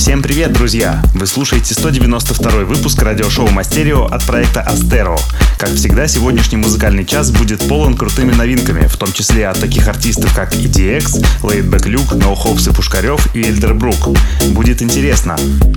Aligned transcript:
Всем 0.00 0.22
привет, 0.22 0.54
друзья! 0.54 1.02
Вы 1.12 1.26
слушаете 1.26 1.74
192 1.74 2.64
выпуск 2.64 3.02
радиошоу 3.02 3.50
Мастерио 3.50 4.06
от 4.06 4.24
проекта 4.24 4.62
Астеро. 4.62 5.18
Как 5.58 5.74
всегда, 5.74 6.08
сегодняшний 6.08 6.56
музыкальный 6.56 7.04
час 7.04 7.30
будет 7.30 7.68
полон 7.68 7.94
крутыми 7.94 8.32
новинками, 8.32 8.86
в 8.86 8.96
том 8.96 9.12
числе 9.12 9.46
от 9.46 9.60
таких 9.60 9.88
артистов, 9.88 10.34
как 10.34 10.54
EDX, 10.54 11.22
Laidback 11.42 11.84
Luke, 11.84 12.18
No 12.18 12.34
Hopes 12.34 12.70
и 12.70 12.74
Пушкарев 12.74 13.28
и 13.34 13.42
Эльдербрук. 13.42 14.16
Будет 14.52 14.80
интересно. 14.80 15.36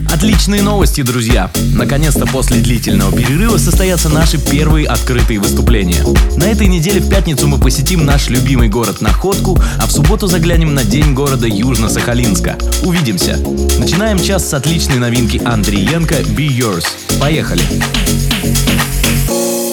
Отличные 0.09 0.61
новости, 0.61 1.01
друзья! 1.01 1.51
Наконец-то 1.73 2.25
после 2.25 2.61
длительного 2.61 3.11
перерыва 3.11 3.57
состоятся 3.57 4.07
наши 4.07 4.37
первые 4.37 4.87
открытые 4.87 5.39
выступления. 5.39 6.01
На 6.37 6.45
этой 6.45 6.67
неделе 6.67 7.01
в 7.01 7.09
пятницу 7.09 7.45
мы 7.49 7.59
посетим 7.59 8.05
наш 8.05 8.29
любимый 8.29 8.69
город 8.69 9.01
Находку, 9.01 9.61
а 9.81 9.85
в 9.85 9.91
субботу 9.91 10.27
заглянем 10.27 10.73
на 10.73 10.85
День 10.85 11.13
города 11.13 11.45
Южно-Сахалинска. 11.45 12.85
Увидимся! 12.85 13.37
Начинаем 13.79 14.12
час 14.19 14.49
с 14.49 14.53
отличной 14.53 14.97
новинки 14.97 15.37
Андриенко 15.45 16.15
«Be 16.35 16.47
Yours». 16.47 16.85
Поехали! 17.19 17.63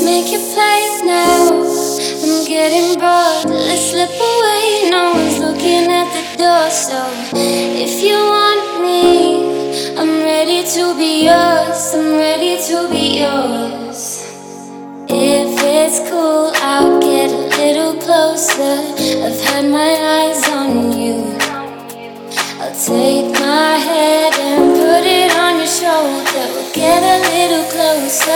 Make 0.05 0.31
your 0.31 0.41
place 0.55 1.03
now. 1.05 1.51
I'm 2.23 2.47
getting 2.47 2.99
bored. 2.99 3.51
Let's 3.51 3.91
slip 3.91 4.11
away. 4.11 4.91
No 4.91 5.13
one's 5.15 5.39
looking 5.39 5.91
at 5.91 6.09
the 6.15 6.23
door. 6.39 6.71
So 6.71 6.99
if 7.35 8.03
you 8.03 8.17
want 8.17 8.81
me, 8.83 9.99
I'm 9.99 10.23
ready 10.23 10.63
to 10.75 10.95
be 10.97 11.25
yours. 11.25 11.95
I'm 11.95 12.17
ready 12.17 12.57
to 12.69 12.89
be 12.89 13.21
yours. 13.21 14.25
If 15.09 15.61
it's 15.63 16.09
cool, 16.09 16.53
I'll 16.57 17.01
get 17.01 17.31
a 17.31 17.43
little 17.59 17.95
closer. 18.01 18.79
I've 19.27 19.41
had 19.41 19.65
my 19.65 19.93
eyes 20.19 20.49
on 20.49 20.93
you. 20.93 21.40
Take 22.73 23.33
my 23.33 23.77
head 23.77 24.33
and 24.39 24.73
put 24.75 25.05
it 25.05 25.37
on 25.37 25.57
your 25.57 25.67
shoulder. 25.67 26.47
We'll 26.55 26.73
get 26.73 27.03
a 27.03 27.19
little 27.35 27.65
closer. 27.69 28.31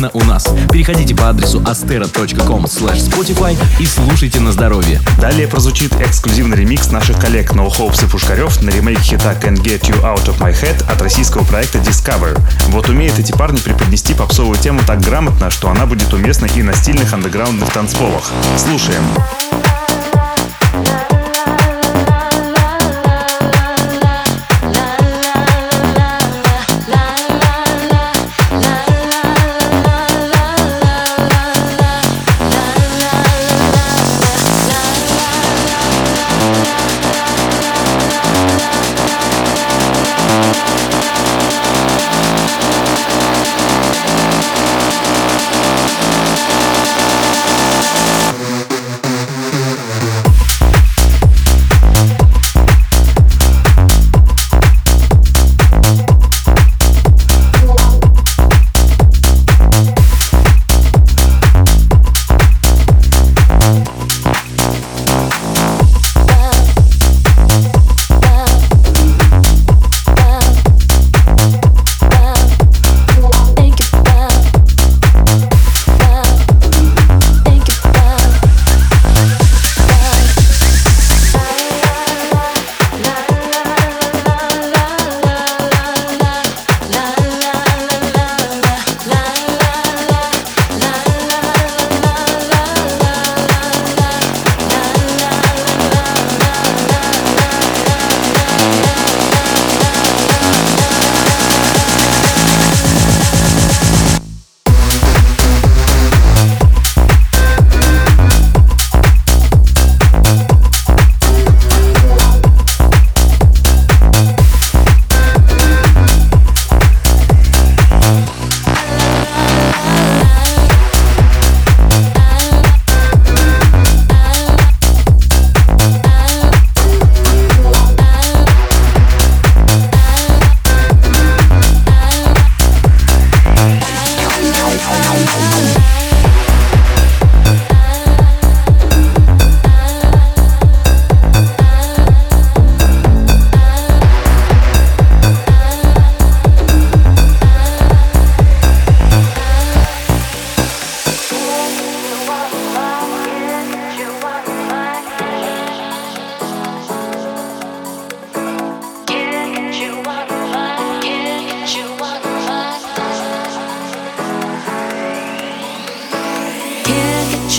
Именно 0.00 0.10
у 0.14 0.24
нас. 0.24 0.48
Переходите 0.72 1.14
по 1.14 1.28
адресу 1.28 1.60
astera.com 1.60 2.64
spotify 2.64 3.56
и 3.78 3.86
слушайте 3.86 4.40
на 4.40 4.52
здоровье. 4.52 5.00
Далее 5.20 5.46
прозвучит 5.46 5.92
эксклюзивный 6.00 6.56
ремикс 6.56 6.90
наших 6.90 7.20
коллег 7.20 7.52
No 7.52 7.68
Hopes 7.68 8.06
и 8.06 8.08
Пушкарев 8.08 8.62
на 8.62 8.70
ремейк 8.70 9.00
хита 9.00 9.32
Can't 9.32 9.62
Get 9.62 9.82
You 9.82 10.00
Out 10.02 10.26
of 10.26 10.38
My 10.38 10.52
Head 10.52 10.90
от 10.90 11.02
российского 11.02 11.44
проекта 11.44 11.78
Discover. 11.78 12.40
Вот 12.68 12.88
умеют 12.88 13.18
эти 13.18 13.32
парни 13.32 13.58
преподнести 13.58 14.14
попсовую 14.14 14.56
тему 14.58 14.80
так 14.86 15.00
грамотно, 15.00 15.50
что 15.50 15.68
она 15.70 15.84
будет 15.84 16.12
уместна 16.14 16.46
и 16.46 16.62
на 16.62 16.72
стильных 16.72 17.12
андеграундных 17.12 17.70
танцполах. 17.70 18.30
Слушаем. 18.56 19.02
blind 19.14 19.49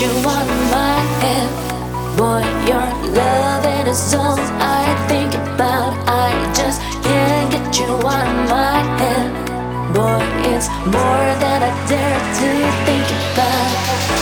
you 0.02 0.08
on 0.08 0.46
my 0.74 0.98
head. 1.22 1.48
Boy, 2.16 2.42
your 2.66 2.86
love 3.14 3.64
and 3.64 3.88
it's 3.88 4.12
all 4.14 4.36
I 4.58 4.84
think 5.06 5.32
about. 5.34 5.92
I 6.08 6.30
just 6.58 6.80
can't 7.04 7.52
get 7.52 7.78
you 7.78 7.86
on 7.86 8.28
my 8.50 8.78
head. 8.98 9.30
Boy, 9.94 10.22
it's 10.52 10.68
more 10.96 11.28
than 11.42 11.58
I 11.68 11.72
dare 11.88 12.20
to 12.38 12.50
think 12.86 13.08
about. 13.32 14.21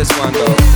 this 0.00 0.18
one 0.18 0.32
though. 0.32 0.69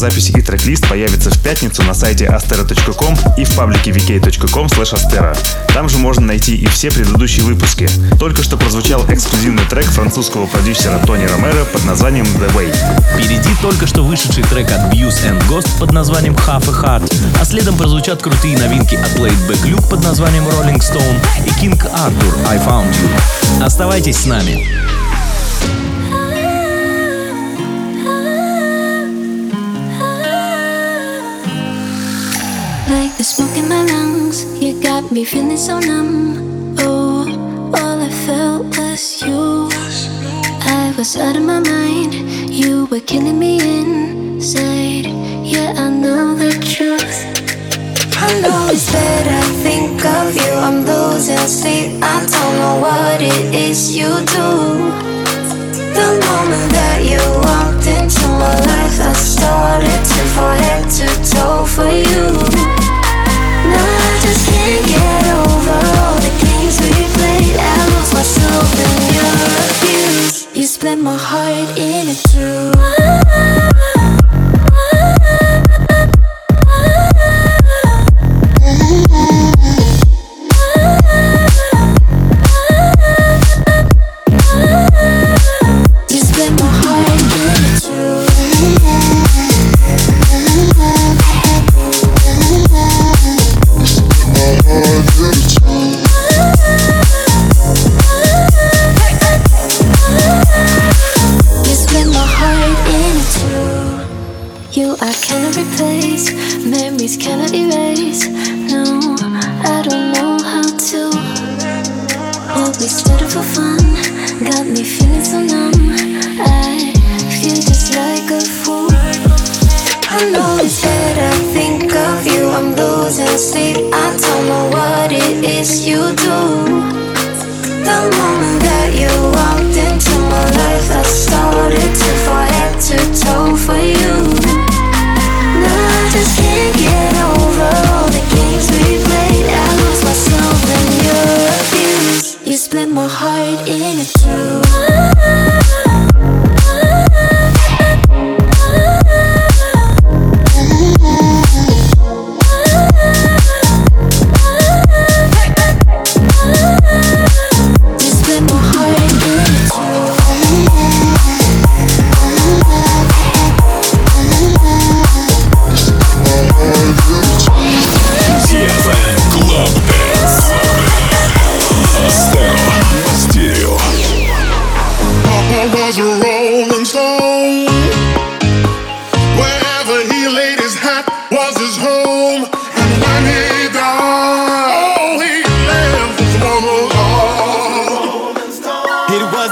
Запись 0.00 0.30
и 0.30 0.40
трек-лист 0.40 0.88
появится 0.88 1.28
в 1.28 1.38
пятницу 1.40 1.82
на 1.82 1.92
сайте 1.92 2.24
astera.com 2.24 3.18
и 3.36 3.44
в 3.44 3.54
паблике 3.54 3.90
vk.com. 3.90 4.66
Там 5.74 5.90
же 5.90 5.98
можно 5.98 6.24
найти 6.24 6.54
и 6.56 6.66
все 6.68 6.90
предыдущие 6.90 7.44
выпуски. 7.44 7.86
Только 8.18 8.42
что 8.42 8.56
прозвучал 8.56 9.04
эксклюзивный 9.10 9.62
трек 9.66 9.84
французского 9.84 10.46
продюсера 10.46 10.98
Тони 11.04 11.26
Ромеро 11.26 11.66
под 11.66 11.84
названием 11.84 12.24
The 12.24 12.50
Way. 12.54 12.74
Впереди 13.12 13.50
только 13.60 13.86
что 13.86 14.02
вышедший 14.02 14.44
трек 14.44 14.70
от 14.72 14.90
Buse 14.90 15.30
and 15.30 15.46
Ghost 15.50 15.68
под 15.78 15.92
названием 15.92 16.34
Half 16.34 16.70
a 16.70 16.98
Heart, 16.98 17.14
а 17.38 17.44
следом 17.44 17.76
прозвучат 17.76 18.22
крутые 18.22 18.56
новинки 18.56 18.94
от 18.94 19.18
Laidback 19.18 19.62
Luke 19.64 19.86
под 19.86 20.02
названием 20.02 20.44
Rolling 20.44 20.78
Stone 20.78 21.20
и 21.44 21.50
King 21.62 21.78
Arthur 21.78 22.48
I 22.48 22.56
Found 22.56 22.90
You. 22.90 23.62
Оставайтесь 23.62 24.16
с 24.16 24.24
нами. 24.24 24.89
me 35.12 35.24
feeling 35.24 35.56
so 35.56 35.80
numb. 35.80 36.76
Oh, 36.78 37.26
all 37.74 38.00
I 38.00 38.10
felt 38.26 38.66
was 38.78 39.22
you. 39.22 39.68
I 40.62 40.94
was 40.96 41.16
out 41.16 41.36
of 41.36 41.42
my 41.42 41.58
mind. 41.58 42.14
You 42.48 42.84
were 42.86 43.00
killing 43.00 43.38
me 43.38 43.58
inside. 43.58 45.06
Yeah, 45.44 45.72
I 45.76 45.90
know 45.90 46.36
the 46.36 46.52
truth. 46.74 47.18
I 48.18 48.40
know 48.40 48.68
it's 48.70 48.92
bad. 48.92 49.26
I 49.26 49.42
think 49.64 50.04
of 50.04 50.36
you. 50.36 50.52
I'm 50.66 50.84
losing 50.84 51.38
sleep. 51.38 52.00
I 52.02 52.20
don't 52.34 52.54
know 52.60 52.76
what 52.80 53.20
it 53.20 53.54
is 53.54 53.96
you 53.96 54.10
do. 54.36 54.48
The 55.96 56.08
moment 56.26 56.66
that 56.76 56.98
you 57.02 57.22
walked 57.48 57.86
into 57.88 58.26
my 58.38 58.54
life, 58.70 59.00
I 59.00 59.12
started 59.14 60.02
to 60.12 60.20
fall 60.34 60.56
head 60.64 60.88
to 60.98 61.08
toe 61.34 61.64
for 61.64 61.90
you. 61.90 62.70
Now 63.74 63.99
split 70.80 70.98
my 70.98 71.14
heart 71.14 71.76
in 71.76 72.06
two. 72.30 73.69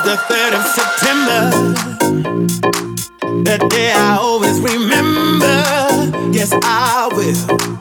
the 0.09 0.17
3rd 0.17 0.55
of 0.55 0.65
September. 0.79 1.41
The 3.45 3.59
day 3.69 3.93
I 3.93 4.17
always 4.19 4.59
remember. 4.59 6.33
Yes, 6.33 6.51
I 6.63 7.11
will. 7.13 7.78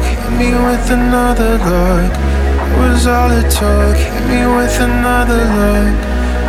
talk, 0.00 0.08
hit 0.08 0.38
me 0.38 0.52
with 0.52 0.90
another 0.90 1.58
look. 1.58 2.12
It 2.70 2.78
was 2.78 3.06
all 3.06 3.30
it 3.30 3.50
took, 3.50 3.96
hit 3.96 4.26
me 4.28 4.46
with 4.46 4.80
another 4.80 5.44
look. 5.58 5.96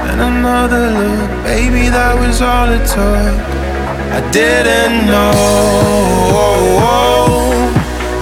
And 0.09 0.21
another 0.21 0.91
look, 0.91 1.29
baby, 1.43 1.89
that 1.89 2.15
was 2.19 2.41
all 2.41 2.69
it 2.69 2.85
took. 2.85 3.35
I 4.17 4.21
didn't 4.31 5.05
know. 5.07 5.31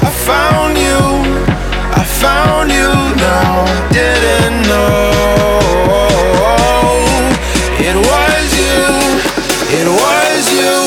I 0.01 0.11
found 0.29 0.77
you, 0.77 1.01
I 1.93 2.03
found 2.21 2.71
you 2.71 2.91
now. 3.17 3.65
I 3.65 3.79
didn't 3.91 4.61
know. 4.67 5.09
It 7.89 7.95
was 7.95 8.47
you, 8.63 8.85
it 9.79 9.87
was 9.87 10.43
you. 10.59 10.78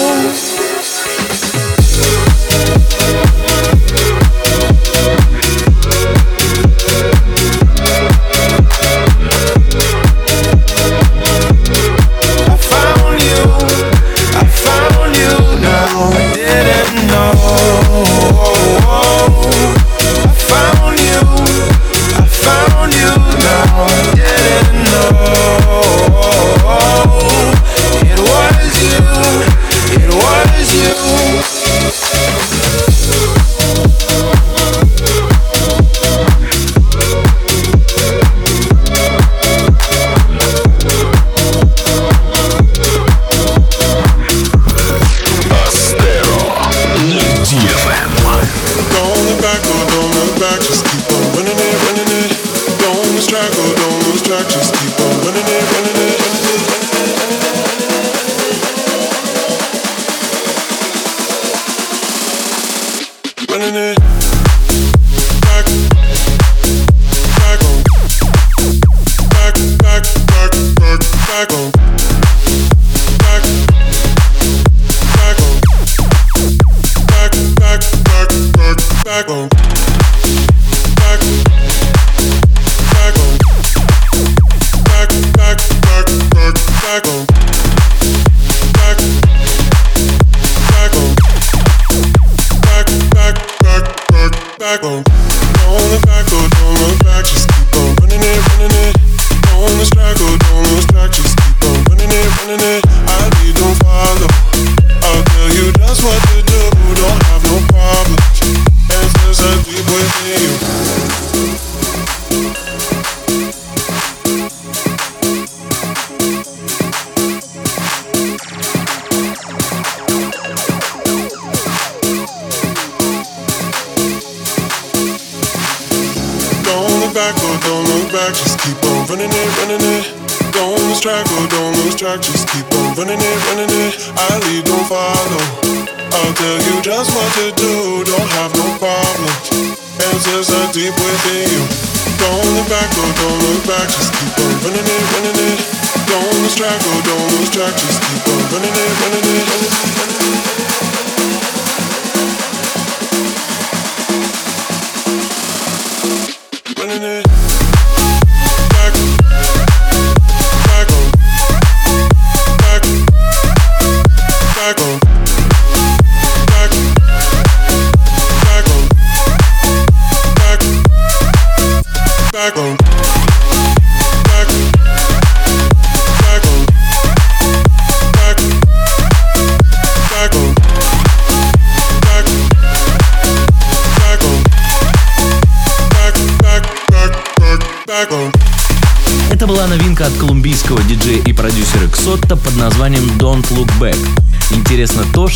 back 94.72 94.84
on. 94.84 95.11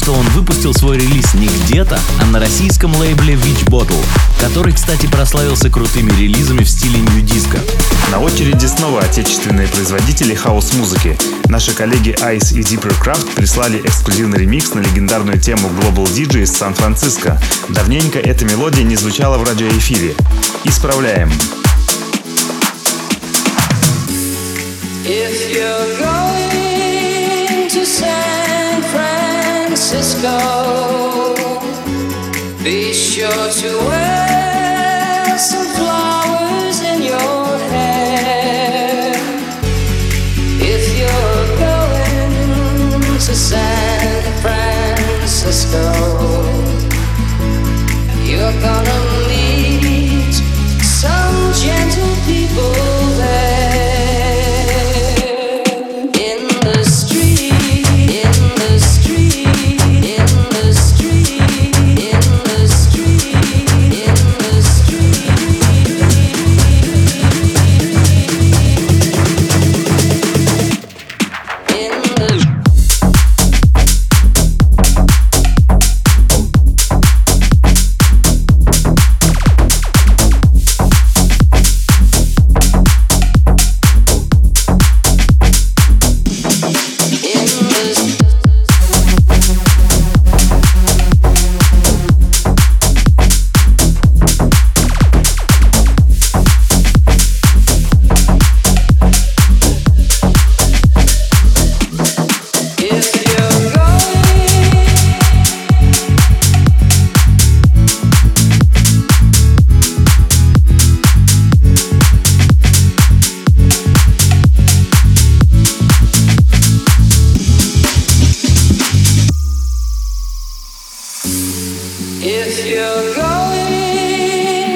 что 0.07 0.14
он 0.14 0.28
выпустил 0.28 0.72
свой 0.72 0.98
релиз 0.98 1.34
не 1.34 1.48
где-то, 1.48 1.98
а 2.20 2.26
на 2.26 2.38
российском 2.38 2.94
лейбле 2.94 3.34
Witch 3.34 3.64
Bottle, 3.64 4.00
который, 4.38 4.72
кстати, 4.72 5.07
прославился 5.07 5.68
крутыми 5.68 6.12
релизами 6.12 6.62
в 6.62 6.70
стиле 6.70 7.00
new 7.00 7.24
disco. 7.24 7.59
На 8.12 8.20
очереди 8.20 8.66
снова 8.66 9.00
отечественные 9.00 9.66
производители 9.66 10.32
хаос-музыки. 10.36 11.18
Наши 11.48 11.72
коллеги 11.72 12.14
Ice 12.20 12.57
и 12.57 12.61
Deeper 12.61 12.94
Craft 13.02 13.34
прислали 13.34 13.80
эксклюзивный 13.84 14.38
ремикс 14.38 14.74
на 14.74 14.78
легендарную 14.78 15.40
тему 15.40 15.68
Global 15.70 16.04
DJ 16.04 16.44
из 16.44 16.52
Сан-Франциско. 16.52 17.40
Давненько 17.70 18.20
эта 18.20 18.44
мелодия 18.44 18.84
не 18.84 18.94
звучала 18.94 19.38
в 19.38 19.42
радиоэфире. 19.42 20.14
Исправляем. 20.62 21.32
If 25.04 25.50
you're 25.52 25.98
going 25.98 27.68
to 27.70 27.84
say 27.84 28.45
go. 30.14 31.34
Be 32.62 32.92
sure 32.92 33.50
to 33.61 33.78
wear 33.88 35.38
some 35.38 35.66
flowers 35.76 36.80
in 36.82 37.02
your 37.02 37.59
hair. 37.72 39.12
If 40.61 40.98
you're 40.98 41.46
going 41.59 43.18
to 43.18 43.34
San 43.34 44.22
Francisco. 44.42 46.05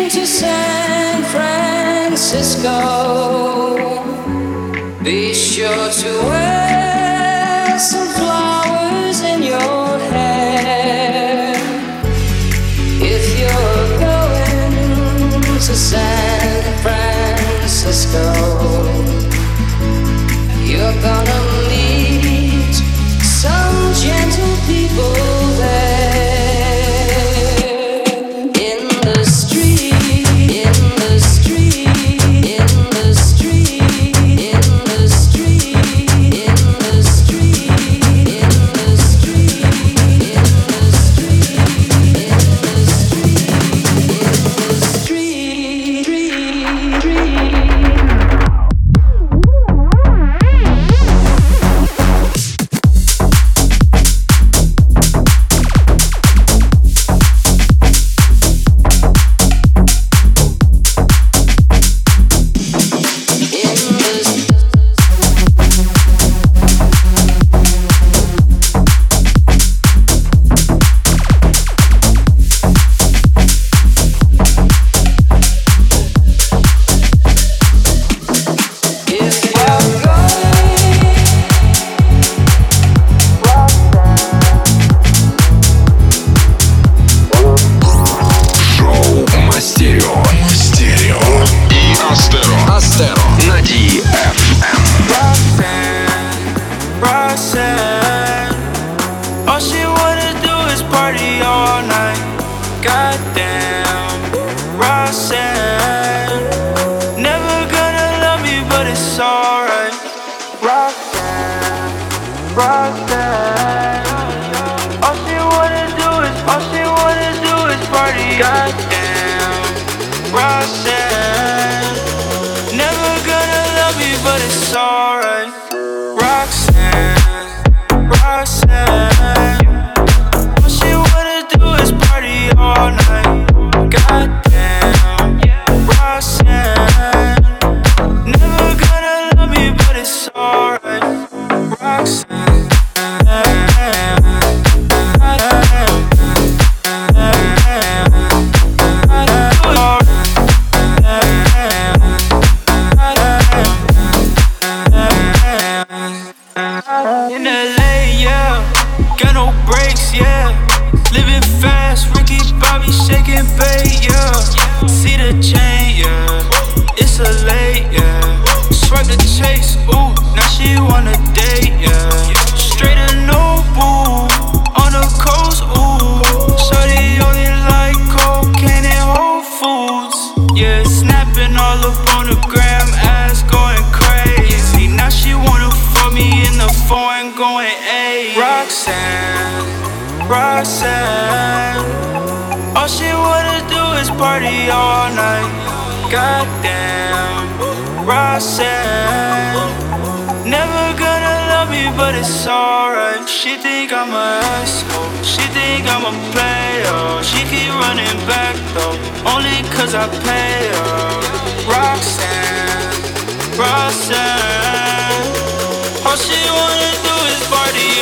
to 0.08 0.26
san 0.26 1.22
Francisco. 1.24 2.70
Be 5.02 5.34
sure 5.34 5.90
to 5.90 6.10
wear. 6.28 6.59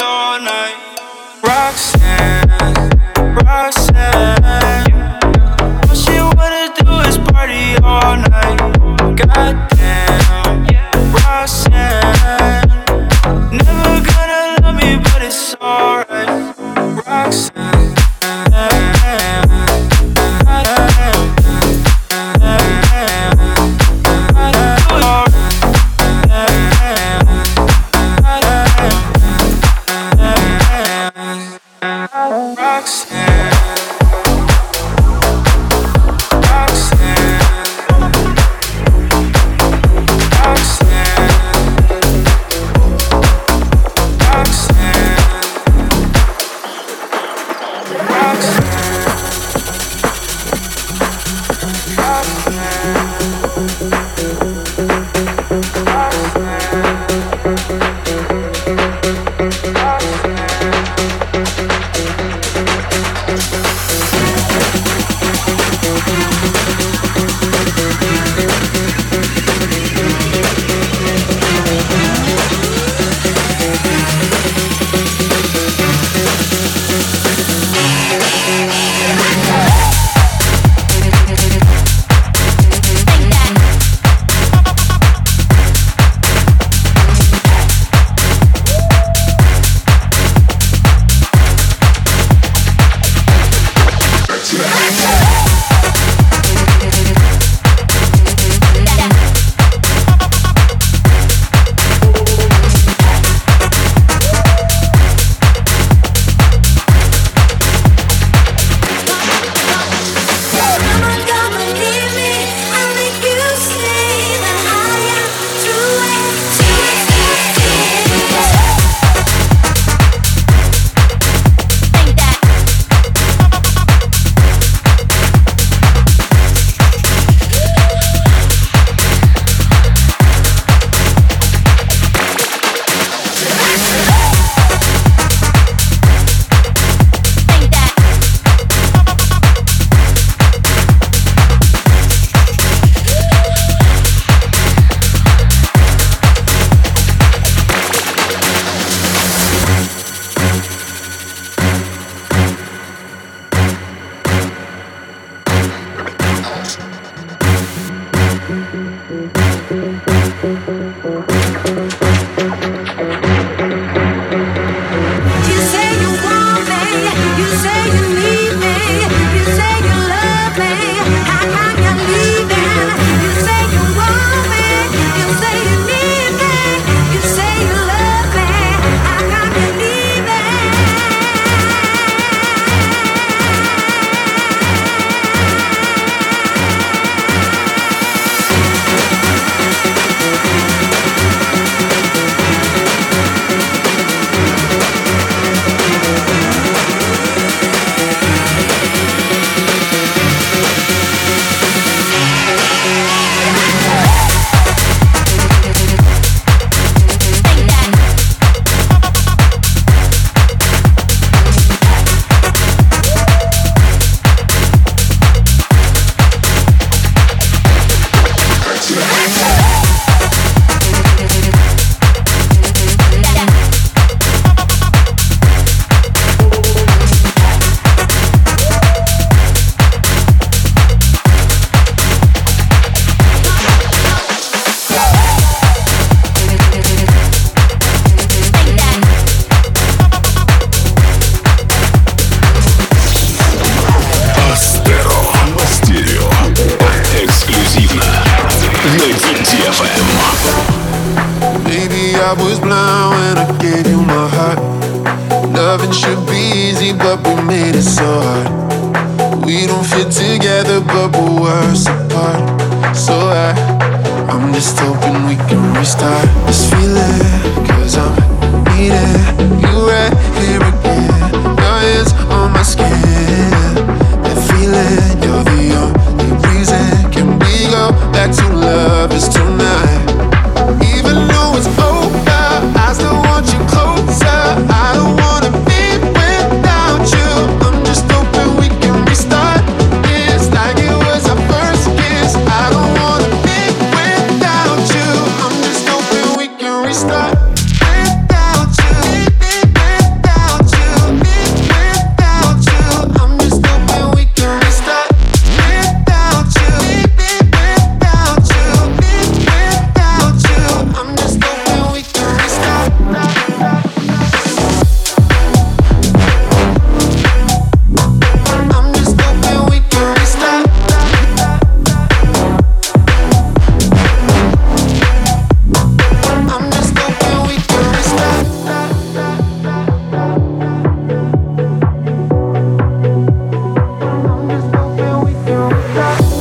all 0.01 0.41
night. 0.41 0.77
Roxanne, 1.43 2.91
Roxanne. 3.45 4.93
All 5.89 5.95
she 5.95 6.21
wanna 6.37 6.73
do 6.79 6.89
is 7.09 7.19
party 7.19 7.77
all 7.83 8.17
night. 8.17 9.78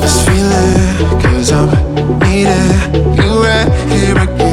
This 0.02 0.26
feeling, 0.26 1.22
cause 1.22 1.52
I'm 1.52 1.70
needing 2.20 3.16
you 3.16 3.44
right 3.44 3.72
here 3.90 4.18
again. 4.18 4.47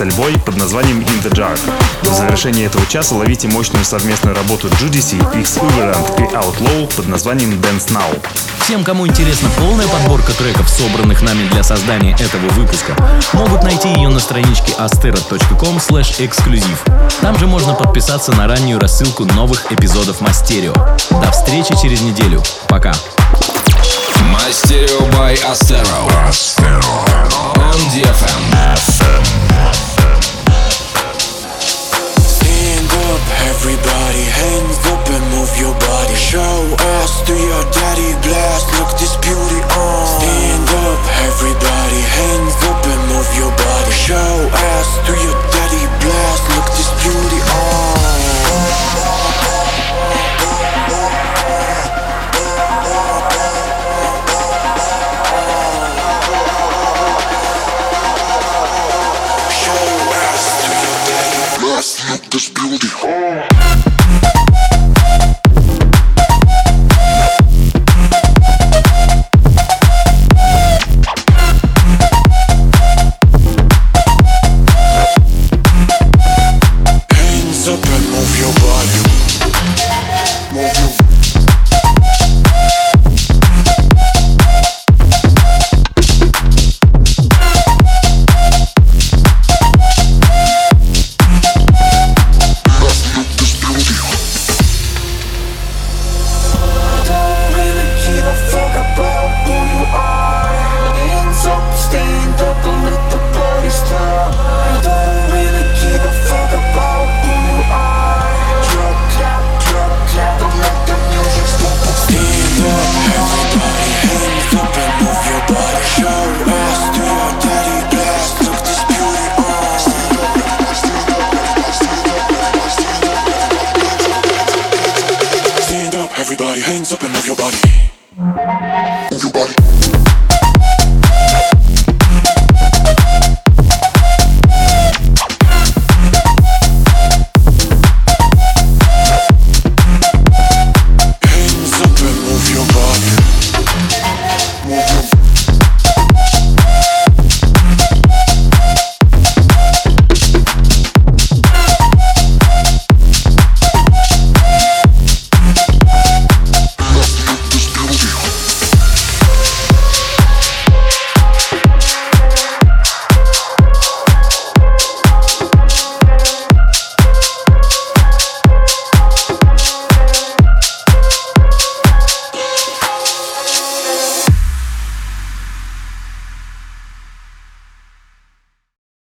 Boy 0.00 0.38
под 0.40 0.56
названием 0.56 1.00
In 1.00 1.22
the 1.22 1.32
Jar. 1.32 1.56
В 2.02 2.12
завершении 2.12 2.66
этого 2.66 2.84
часа 2.86 3.14
ловите 3.14 3.46
мощную 3.46 3.84
совместную 3.84 4.34
работу 4.34 4.66
Judici, 4.80 5.18
X 5.40 5.58
Uberant 5.58 6.18
и 6.18 6.34
Outlaw 6.34 6.92
под 6.96 7.06
названием 7.06 7.52
Dance 7.52 7.90
Now. 7.90 8.20
Всем, 8.64 8.82
кому 8.82 9.06
интересна 9.06 9.48
полная 9.56 9.86
подборка 9.86 10.32
треков, 10.32 10.68
собранных 10.68 11.22
нами 11.22 11.46
для 11.48 11.62
создания 11.62 12.12
этого 12.12 12.48
выпуска, 12.54 12.96
могут 13.34 13.62
найти 13.62 13.88
ее 13.88 14.08
на 14.08 14.18
страничке 14.18 14.72
astero.com 14.72 15.78
эксклюзив. 15.78 16.84
Там 17.20 17.38
же 17.38 17.46
можно 17.46 17.74
подписаться 17.74 18.32
на 18.32 18.48
раннюю 18.48 18.80
рассылку 18.80 19.24
новых 19.24 19.70
эпизодов 19.70 20.20
Мастерио. 20.20 20.72
До 21.10 21.30
встречи 21.30 21.74
через 21.80 22.00
неделю. 22.00 22.42
Пока. 22.68 22.92
Мастерио 24.32 24.98
by 25.12 25.38
Astero. 25.44 26.08
On 27.56 27.78
DFM. 27.92 28.93
Everybody, 33.48 34.24
hands 34.28 34.78
up 34.92 35.04
and 35.08 35.24
move 35.32 35.52
your 35.58 35.74
body. 35.78 36.14
Show 36.14 36.56
us 36.98 37.22
to 37.26 37.34
your 37.34 37.64
daddy 37.70 38.12
blast. 38.24 38.66
Look 38.78 38.92
this 38.98 39.16
beauty 39.20 39.60
on. 39.76 40.06
Stand 40.20 40.68
up, 40.84 41.00
everybody, 41.28 42.00
hands 42.00 42.56
up 42.70 42.80
and 42.86 43.02
move 43.08 43.30
your 43.36 43.52
body. 43.56 43.92
Show 43.92 44.50
us 44.76 44.88
to 45.06 45.12
your 45.12 45.36
daddy 45.52 45.84
blast. 46.02 46.42
Look 46.54 46.68
this 46.76 46.90
beauty 47.02 47.40
on. 47.40 49.33
Look 61.84 62.22
this 62.30 62.48
beauty 62.48 62.88
on. 63.04 63.53